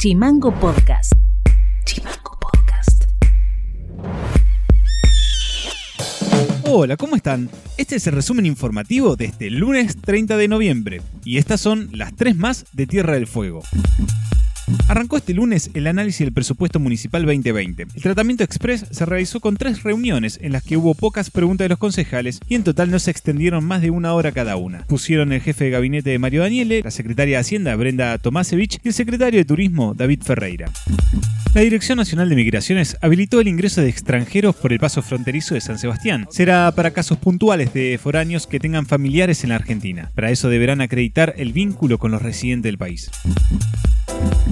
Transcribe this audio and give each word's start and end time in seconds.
Chimango 0.00 0.50
Podcast. 0.58 1.12
Chimango 1.84 2.38
Podcast. 2.40 3.04
Hola, 6.64 6.96
¿cómo 6.96 7.16
están? 7.16 7.50
Este 7.76 7.96
es 7.96 8.06
el 8.06 8.14
resumen 8.14 8.46
informativo 8.46 9.16
de 9.16 9.26
este 9.26 9.50
lunes 9.50 10.00
30 10.00 10.38
de 10.38 10.48
noviembre 10.48 11.02
y 11.22 11.36
estas 11.36 11.60
son 11.60 11.90
las 11.92 12.16
tres 12.16 12.34
más 12.34 12.64
de 12.72 12.86
Tierra 12.86 13.12
del 13.12 13.26
Fuego. 13.26 13.60
Arrancó 14.88 15.16
este 15.16 15.34
lunes 15.34 15.70
el 15.74 15.86
análisis 15.86 16.20
del 16.20 16.32
presupuesto 16.32 16.78
municipal 16.78 17.24
2020. 17.24 17.86
El 17.94 18.02
tratamiento 18.02 18.44
express 18.44 18.86
se 18.90 19.06
realizó 19.06 19.40
con 19.40 19.56
tres 19.56 19.82
reuniones 19.82 20.38
en 20.42 20.52
las 20.52 20.62
que 20.62 20.76
hubo 20.76 20.94
pocas 20.94 21.30
preguntas 21.30 21.64
de 21.64 21.70
los 21.70 21.78
concejales 21.78 22.40
y 22.48 22.54
en 22.54 22.64
total 22.64 22.90
no 22.90 22.98
se 22.98 23.10
extendieron 23.10 23.64
más 23.64 23.82
de 23.82 23.90
una 23.90 24.12
hora 24.14 24.32
cada 24.32 24.56
una. 24.56 24.84
Pusieron 24.86 25.32
el 25.32 25.40
jefe 25.40 25.64
de 25.64 25.70
gabinete 25.70 26.10
de 26.10 26.18
Mario 26.18 26.42
Daniele, 26.42 26.82
la 26.82 26.90
secretaria 26.90 27.36
de 27.36 27.40
Hacienda 27.40 27.76
Brenda 27.76 28.18
Tomasevich 28.18 28.80
y 28.84 28.88
el 28.88 28.94
secretario 28.94 29.38
de 29.38 29.44
Turismo 29.44 29.94
David 29.94 30.22
Ferreira. 30.22 30.70
La 31.54 31.62
Dirección 31.62 31.98
Nacional 31.98 32.28
de 32.28 32.36
Migraciones 32.36 32.96
habilitó 33.00 33.40
el 33.40 33.48
ingreso 33.48 33.80
de 33.80 33.88
extranjeros 33.88 34.54
por 34.54 34.72
el 34.72 34.78
paso 34.78 35.02
fronterizo 35.02 35.54
de 35.54 35.60
San 35.60 35.78
Sebastián. 35.78 36.28
Será 36.30 36.70
para 36.72 36.92
casos 36.92 37.18
puntuales 37.18 37.74
de 37.74 37.98
foráneos 38.00 38.46
que 38.46 38.60
tengan 38.60 38.86
familiares 38.86 39.42
en 39.42 39.50
la 39.50 39.56
Argentina. 39.56 40.12
Para 40.14 40.30
eso 40.30 40.48
deberán 40.48 40.80
acreditar 40.80 41.34
el 41.36 41.52
vínculo 41.52 41.98
con 41.98 42.12
los 42.12 42.22
residentes 42.22 42.68
del 42.68 42.78
país. 42.78 43.10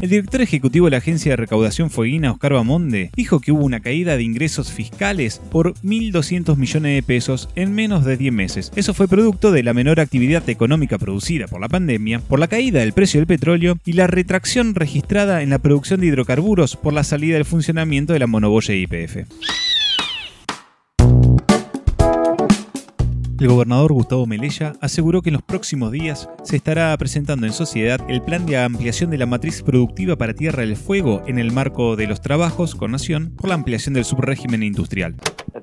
El 0.01 0.11
director 0.11 0.41
ejecutivo 0.41 0.87
de 0.87 0.93
la 0.93 0.98
agencia 0.98 1.33
de 1.33 1.37
recaudación 1.37 1.91
fueguina, 1.91 2.30
Oscar 2.30 2.52
Bamonde, 2.52 3.11
dijo 3.16 3.41
que 3.41 3.51
hubo 3.51 3.65
una 3.65 3.80
caída 3.80 4.16
de 4.16 4.23
ingresos 4.23 4.73
fiscales 4.73 5.41
por 5.51 5.74
1.200 5.83 6.57
millones 6.57 6.95
de 6.95 7.02
pesos 7.02 7.48
en 7.57 7.74
menos 7.74 8.05
de 8.05 8.16
10 8.16 8.33
meses. 8.33 8.73
Eso 8.77 8.95
fue 8.95 9.09
producto 9.09 9.51
de 9.51 9.65
la 9.65 9.74
menor 9.74 9.98
actividad 9.98 10.48
económica 10.48 10.98
producida 10.98 11.48
por 11.48 11.61
la 11.61 11.69
pandemia, 11.69 12.21
por 12.21 12.38
la 12.38 12.47
caída 12.47 12.79
del 12.79 12.93
precio 12.93 13.19
del 13.19 13.27
petróleo 13.27 13.77
y 13.84 13.95
la 13.95 14.07
retracción 14.07 14.77
registrada 14.77 15.43
en 15.43 15.51
la 15.51 15.59
producción 15.59 15.99
de 15.99 16.07
hidrocarburos 16.07 16.77
por 16.77 16.93
la 16.93 17.02
salida 17.02 17.35
del 17.35 17.45
funcionamiento 17.45 18.12
de 18.12 18.21
la 18.21 18.29
monoboya 18.29 18.74
IPF. 18.74 19.27
El 23.40 23.46
gobernador 23.46 23.92
Gustavo 23.92 24.26
Melella 24.26 24.72
aseguró 24.80 25.22
que 25.22 25.28
en 25.28 25.34
los 25.34 25.42
próximos 25.42 25.92
días 25.92 26.28
se 26.42 26.56
estará 26.56 26.96
presentando 26.96 27.46
en 27.46 27.52
sociedad 27.52 28.00
el 28.08 28.20
plan 28.20 28.46
de 28.46 28.58
ampliación 28.58 29.10
de 29.10 29.18
la 29.18 29.26
matriz 29.26 29.62
productiva 29.62 30.16
para 30.16 30.34
Tierra 30.34 30.62
del 30.62 30.74
Fuego 30.74 31.22
en 31.28 31.38
el 31.38 31.52
marco 31.52 31.94
de 31.94 32.09
los 32.09 32.20
trabajos 32.20 32.74
con 32.74 32.90
Nación 32.90 33.36
por 33.36 33.48
la 33.48 33.54
ampliación 33.54 33.94
del 33.94 34.04
subrégimen 34.04 34.64
industrial. 34.64 35.14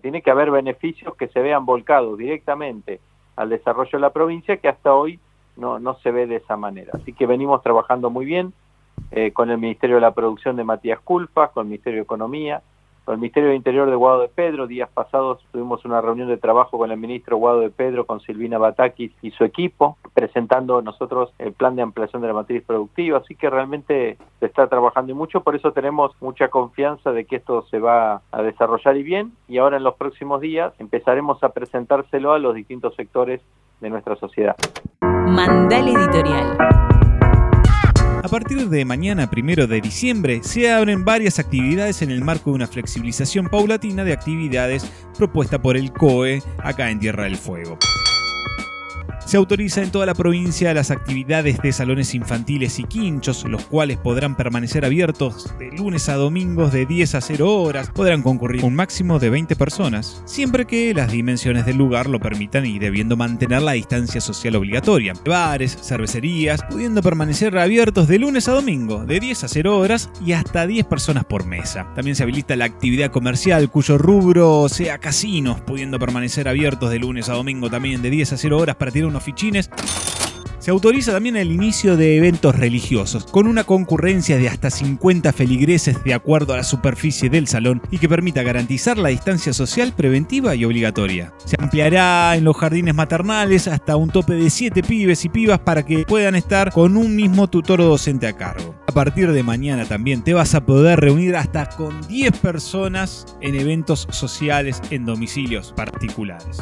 Tiene 0.02 0.22
que 0.22 0.32
haber 0.32 0.52
beneficios 0.52 1.18
que 1.18 1.28
se 1.28 1.42
vean 1.42 1.66
volcados 1.66 2.18
directamente 2.18 3.02
al 3.36 3.50
desarrollo 3.50 3.92
de 3.92 4.00
la 4.00 4.14
provincia 4.14 4.56
que 4.56 4.70
hasta 4.70 4.94
hoy 4.94 5.20
no, 5.58 5.78
no 5.78 5.96
se 6.00 6.12
ve 6.12 6.28
de 6.28 6.38
esa 6.38 6.56
manera. 6.56 6.92
Así 6.94 7.12
que 7.12 7.26
venimos 7.26 7.62
trabajando 7.62 8.10
muy 8.10 8.24
bien 8.26 8.54
eh, 9.12 9.34
con 9.34 9.50
el 9.50 9.58
Ministerio 9.58 9.98
de 9.98 10.02
la 10.02 10.14
Producción 10.14 10.56
de 10.56 10.64
Matías 10.64 11.02
Culpa, 11.02 11.50
con 11.50 11.64
el 11.64 11.72
Ministerio 11.72 11.98
de 11.98 12.04
Economía, 12.04 12.62
con 13.06 13.14
el 13.14 13.20
Ministerio 13.20 13.50
de 13.50 13.56
Interior 13.56 13.90
de 13.90 13.96
Guado 13.96 14.22
de 14.22 14.28
Pedro. 14.28 14.68
Días 14.68 14.90
pasados 14.94 15.40
tuvimos 15.52 15.86
una 15.86 16.02
reunión 16.02 16.28
de 16.28 16.38
trabajo 16.38 16.78
con 16.78 16.92
el 16.92 16.98
ministro 16.98 17.38
Guado 17.38 17.60
de 17.60 17.70
Pedro, 17.70 18.06
con 18.06 18.20
Silvina 18.20 18.58
Batakis 18.58 19.12
y 19.22 19.32
su 19.32 19.44
equipo, 19.44 19.98
presentando 20.14 20.82
nosotros 20.82 21.32
el 21.38 21.54
plan 21.54 21.76
de 21.76 21.84
ampliación 21.84 22.22
de 22.22 22.28
la 22.28 22.34
matriz 22.34 22.64
productiva. 22.64 23.20
Así 23.20 23.36
que 23.36 23.50
realmente 23.50 24.18
se 24.40 24.46
está 24.46 24.68
trabajando 24.68 25.12
y 25.12 25.16
mucho, 25.16 25.42
por 25.42 25.56
eso 25.56 25.72
tenemos 25.72 26.12
mucha 26.20 26.50
confianza 26.50 27.12
de 27.12 27.26
que 27.26 27.38
esto 27.38 27.62
se 27.68 27.80
va 27.80 28.22
a 28.32 28.42
desarrollar 28.42 28.98
y 28.98 29.04
bien. 29.04 29.34
Y 29.48 29.60
ahora 29.60 29.78
en 29.78 29.84
los 29.84 29.96
próximos 29.96 30.42
días 30.42 30.74
empezaremos 30.80 31.44
a 31.44 31.50
presentárselo 31.50 32.34
a 32.34 32.40
los 32.40 32.56
distintos 32.56 32.96
sectores 32.96 33.42
de 33.82 33.90
nuestra 33.90 34.16
sociedad. 34.16 34.56
Mandal 35.02 35.88
Editorial. 35.88 36.75
A 38.36 38.38
partir 38.38 38.68
de 38.68 38.84
mañana, 38.84 39.30
primero 39.30 39.66
de 39.66 39.80
diciembre, 39.80 40.42
se 40.44 40.70
abren 40.70 41.06
varias 41.06 41.40
actividades 41.40 42.02
en 42.02 42.12
el 42.12 42.22
marco 42.22 42.50
de 42.50 42.58
una 42.58 42.68
flexibilización 42.68 43.48
paulatina 43.48 44.04
de 44.04 44.12
actividades 44.12 44.92
propuesta 45.18 45.62
por 45.62 45.78
el 45.78 45.94
COE 45.94 46.44
acá 46.58 46.92
en 46.92 47.00
Tierra 47.00 47.24
del 47.24 47.38
Fuego. 47.38 47.80
Se 49.26 49.38
autoriza 49.38 49.82
en 49.82 49.90
toda 49.90 50.06
la 50.06 50.14
provincia 50.14 50.72
las 50.76 50.92
actividades 50.92 51.58
de 51.58 51.72
salones 51.72 52.14
infantiles 52.14 52.78
y 52.78 52.84
quinchos, 52.84 53.44
los 53.46 53.66
cuales 53.66 53.98
podrán 53.98 54.38
permanecer 54.38 54.86
abiertos 54.86 55.52
de 55.58 55.72
lunes 55.72 56.10
a 56.10 56.16
domingos 56.16 56.72
de 56.72 56.86
10 56.86 57.16
a 57.16 57.22
0 57.22 57.52
horas. 57.52 57.90
Podrán 57.90 58.22
concurrir 58.22 58.64
un 58.64 58.76
máximo 58.76 59.18
de 59.18 59.32
20 59.32 59.56
personas, 59.56 60.22
siempre 60.26 60.66
que 60.66 60.94
las 60.94 61.12
dimensiones 61.12 61.66
del 61.66 61.78
lugar 61.78 62.08
lo 62.08 62.20
permitan 62.20 62.68
y 62.68 62.78
debiendo 62.78 63.18
mantener 63.18 63.64
la 63.64 63.72
distancia 63.72 64.22
social 64.22 64.58
obligatoria. 64.58 65.14
Bares, 65.26 65.76
cervecerías, 65.82 66.62
pudiendo 66.70 67.02
permanecer 67.02 67.58
abiertos 67.58 68.08
de 68.08 68.20
lunes 68.20 68.48
a 68.48 68.52
domingo 68.52 69.06
de 69.08 69.20
10 69.20 69.44
a 69.44 69.48
0 69.48 69.76
horas 69.76 70.12
y 70.24 70.34
hasta 70.34 70.68
10 70.68 70.86
personas 70.86 71.26
por 71.26 71.48
mesa. 71.48 71.92
También 71.96 72.16
se 72.16 72.22
habilita 72.22 72.56
la 72.56 72.66
actividad 72.66 73.10
comercial 73.10 73.72
cuyo 73.72 73.98
rubro 73.98 74.70
sea 74.70 75.00
casinos, 75.00 75.62
pudiendo 75.62 75.98
permanecer 75.98 76.48
abiertos 76.48 76.92
de 76.92 77.00
lunes 77.00 77.28
a 77.30 77.34
domingo 77.34 77.72
también 77.72 78.04
de 78.04 78.12
10 78.12 78.34
a 78.34 78.38
0 78.38 78.60
horas 78.60 78.76
para 78.76 78.92
tirar 78.92 79.15
fichines. 79.24 79.70
Se 80.66 80.72
autoriza 80.72 81.12
también 81.12 81.36
el 81.36 81.52
inicio 81.52 81.96
de 81.96 82.18
eventos 82.18 82.56
religiosos, 82.56 83.26
con 83.26 83.46
una 83.46 83.66
concurrencia 83.66 84.40
de 84.40 84.50
hasta 84.50 84.72
50 84.72 85.32
feligreses 85.32 86.04
de 86.04 86.16
acuerdo 86.16 86.56
a 86.56 86.58
la 86.58 86.64
superficie 86.64 87.30
del 87.30 87.48
salón 87.48 87.84
y 87.92 88.00
que 88.00 88.10
permita 88.10 88.42
garantizar 88.42 88.98
la 88.98 89.10
distancia 89.10 89.54
social 89.54 89.94
preventiva 89.96 90.56
y 90.56 90.66
obligatoria. 90.66 91.32
Se 91.46 91.56
ampliará 91.60 92.36
en 92.36 92.46
los 92.46 92.58
jardines 92.58 92.96
maternales 92.96 93.68
hasta 93.68 93.96
un 93.96 94.10
tope 94.10 94.34
de 94.34 94.50
7 94.50 94.82
pibes 94.82 95.24
y 95.24 95.30
pibas 95.30 95.60
para 95.60 95.86
que 95.86 96.04
puedan 96.04 96.34
estar 96.34 96.72
con 96.72 96.98
un 96.98 97.16
mismo 97.16 97.48
tutor 97.48 97.80
o 97.82 97.86
docente 97.86 98.26
a 98.26 98.34
cargo. 98.34 98.74
A 98.88 98.92
partir 98.92 99.32
de 99.34 99.44
mañana 99.44 99.86
también 99.86 100.24
te 100.24 100.34
vas 100.34 100.56
a 100.56 100.66
poder 100.66 101.00
reunir 101.00 101.36
hasta 101.36 101.70
con 101.70 102.08
10 102.08 102.40
personas 102.40 103.38
en 103.40 103.54
eventos 103.54 104.08
sociales 104.10 104.82
en 104.90 105.06
domicilios 105.06 105.74
particulares. 105.78 106.58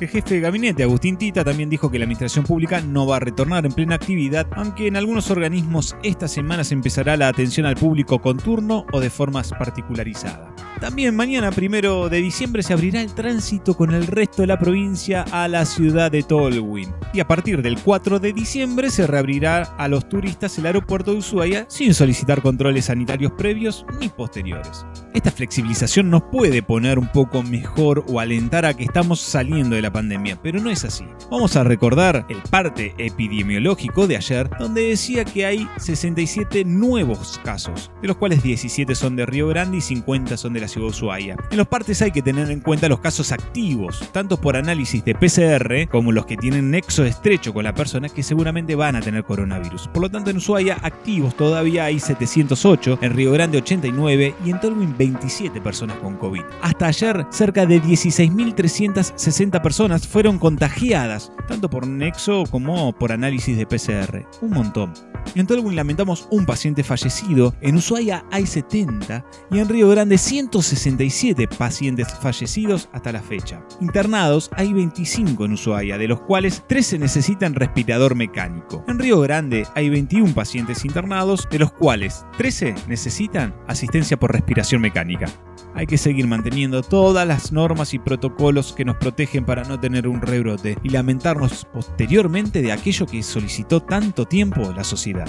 El 0.00 0.06
jefe 0.06 0.34
de 0.34 0.40
gabinete, 0.40 0.84
Agustín 0.84 1.16
Tita, 1.16 1.42
también 1.42 1.68
dijo 1.68 1.90
que 1.90 1.98
la 1.98 2.04
administración 2.04 2.44
pública 2.44 2.80
no 2.80 3.04
va 3.04 3.16
a 3.16 3.20
retornar 3.20 3.66
en 3.66 3.72
plena 3.72 3.96
actividad, 3.96 4.46
aunque 4.54 4.86
en 4.86 4.96
algunos 4.96 5.28
organismos 5.32 5.96
esta 6.04 6.28
semana 6.28 6.62
se 6.62 6.74
empezará 6.74 7.16
la 7.16 7.26
atención 7.26 7.66
al 7.66 7.74
público 7.74 8.20
con 8.20 8.36
turno 8.36 8.84
o 8.92 9.00
de 9.00 9.10
formas 9.10 9.50
particularizadas. 9.50 10.47
También 10.80 11.16
mañana, 11.16 11.50
primero 11.50 12.08
de 12.08 12.18
diciembre, 12.18 12.62
se 12.62 12.72
abrirá 12.72 13.00
el 13.00 13.12
tránsito 13.12 13.76
con 13.76 13.92
el 13.92 14.06
resto 14.06 14.42
de 14.42 14.46
la 14.46 14.58
provincia 14.58 15.24
a 15.32 15.48
la 15.48 15.64
ciudad 15.64 16.10
de 16.10 16.22
Tolwyn. 16.22 16.94
Y 17.12 17.20
a 17.20 17.26
partir 17.26 17.62
del 17.62 17.80
4 17.80 18.20
de 18.20 18.32
diciembre 18.32 18.90
se 18.90 19.06
reabrirá 19.06 19.62
a 19.76 19.88
los 19.88 20.08
turistas 20.08 20.56
el 20.58 20.66
aeropuerto 20.66 21.12
de 21.12 21.18
Ushuaia 21.18 21.66
sin 21.68 21.94
solicitar 21.94 22.42
controles 22.42 22.84
sanitarios 22.84 23.32
previos 23.32 23.84
ni 24.00 24.08
posteriores. 24.08 24.86
Esta 25.14 25.32
flexibilización 25.32 26.10
nos 26.10 26.22
puede 26.24 26.62
poner 26.62 26.98
un 26.98 27.08
poco 27.08 27.42
mejor 27.42 28.04
o 28.08 28.20
alentar 28.20 28.64
a 28.64 28.74
que 28.74 28.84
estamos 28.84 29.20
saliendo 29.20 29.74
de 29.74 29.82
la 29.82 29.92
pandemia, 29.92 30.38
pero 30.40 30.60
no 30.60 30.70
es 30.70 30.84
así. 30.84 31.04
Vamos 31.30 31.56
a 31.56 31.64
recordar 31.64 32.24
el 32.28 32.38
parte 32.50 32.94
epidemiológico 32.98 34.06
de 34.06 34.16
ayer, 34.16 34.48
donde 34.60 34.82
decía 34.82 35.24
que 35.24 35.44
hay 35.44 35.68
67 35.78 36.64
nuevos 36.64 37.40
casos, 37.42 37.90
de 38.00 38.08
los 38.08 38.16
cuales 38.16 38.42
17 38.42 38.94
son 38.94 39.16
de 39.16 39.26
Río 39.26 39.48
Grande 39.48 39.78
y 39.78 39.80
50 39.80 40.36
son 40.36 40.52
de 40.52 40.60
la 40.60 40.67
Ushuaia. 40.76 41.36
En 41.50 41.56
los 41.56 41.66
partes 41.68 42.02
hay 42.02 42.10
que 42.10 42.22
tener 42.22 42.50
en 42.50 42.60
cuenta 42.60 42.88
los 42.88 43.00
casos 43.00 43.32
activos, 43.32 44.02
tanto 44.12 44.40
por 44.40 44.56
análisis 44.56 45.04
de 45.04 45.14
PCR 45.14 45.88
como 45.90 46.12
los 46.12 46.26
que 46.26 46.36
tienen 46.36 46.70
nexo 46.70 47.04
estrecho 47.04 47.52
con 47.52 47.64
la 47.64 47.74
persona 47.74 48.08
que 48.08 48.22
seguramente 48.22 48.74
van 48.74 48.96
a 48.96 49.00
tener 49.00 49.24
coronavirus. 49.24 49.88
Por 49.88 50.02
lo 50.02 50.10
tanto, 50.10 50.30
en 50.30 50.36
Ushuaia 50.38 50.78
activos 50.82 51.36
todavía 51.36 51.84
hay 51.84 51.98
708, 51.98 52.98
en 53.02 53.14
Río 53.14 53.32
Grande 53.32 53.58
89 53.58 54.34
y 54.44 54.50
en 54.50 54.60
Tolwyn 54.60 54.96
27 54.96 55.60
personas 55.60 55.96
con 55.98 56.16
COVID. 56.16 56.42
Hasta 56.62 56.86
ayer, 56.86 57.26
cerca 57.30 57.66
de 57.66 57.82
16.360 57.82 59.62
personas 59.62 60.06
fueron 60.06 60.38
contagiadas, 60.38 61.32
tanto 61.46 61.68
por 61.70 61.86
nexo 61.86 62.44
como 62.50 62.92
por 62.92 63.12
análisis 63.12 63.56
de 63.56 63.66
PCR. 63.66 64.26
Un 64.40 64.50
montón. 64.50 64.92
En 65.34 65.46
Tolwyn 65.46 65.76
lamentamos 65.76 66.26
un 66.30 66.46
paciente 66.46 66.82
fallecido, 66.82 67.54
en 67.60 67.76
Ushuaia 67.76 68.24
hay 68.30 68.46
70 68.46 69.24
y 69.50 69.58
en 69.58 69.68
Río 69.68 69.88
Grande 69.88 70.18
167 70.18 71.48
pacientes 71.48 72.08
fallecidos 72.20 72.88
hasta 72.92 73.12
la 73.12 73.22
fecha. 73.22 73.62
Internados 73.80 74.50
hay 74.56 74.72
25 74.72 75.44
en 75.44 75.52
Ushuaia, 75.52 75.98
de 75.98 76.08
los 76.08 76.20
cuales 76.20 76.64
13 76.66 76.98
necesitan 76.98 77.54
respirador 77.54 78.14
mecánico. 78.14 78.84
En 78.88 78.98
Río 78.98 79.20
Grande 79.20 79.66
hay 79.74 79.88
21 79.90 80.34
pacientes 80.34 80.84
internados, 80.84 81.46
de 81.50 81.58
los 81.58 81.72
cuales 81.72 82.24
13 82.36 82.74
necesitan 82.88 83.54
asistencia 83.66 84.18
por 84.18 84.32
respiración 84.32 84.80
mecánica. 84.80 85.26
Hay 85.74 85.86
que 85.86 85.98
seguir 85.98 86.26
manteniendo 86.26 86.82
todas 86.82 87.26
las 87.26 87.52
normas 87.52 87.94
y 87.94 87.98
protocolos 87.98 88.72
que 88.72 88.84
nos 88.84 88.96
protegen 88.96 89.44
para 89.44 89.64
no 89.64 89.78
tener 89.78 90.08
un 90.08 90.20
rebrote 90.20 90.76
y 90.82 90.88
lamentarnos 90.88 91.66
posteriormente 91.72 92.62
de 92.62 92.72
aquello 92.72 93.06
que 93.06 93.22
solicitó 93.22 93.80
tanto 93.80 94.26
tiempo 94.26 94.72
la 94.72 94.84
sociedad. 94.84 95.28